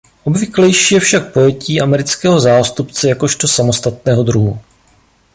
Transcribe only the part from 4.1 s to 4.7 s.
druhu.